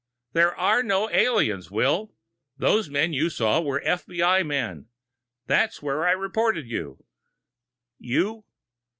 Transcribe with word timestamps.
"There 0.33 0.55
are 0.55 0.81
no 0.81 1.11
aliens, 1.11 1.69
Will. 1.69 2.15
Those 2.57 2.89
men 2.89 3.13
you 3.13 3.29
saw 3.29 3.61
were 3.61 3.83
F. 3.85 4.07
B. 4.07 4.19
I. 4.23 4.41
men. 4.41 4.87
That's 5.45 5.83
where 5.83 6.07
I 6.07 6.11
reported 6.13 6.65
you." 6.67 7.05
"You...." 7.99 8.43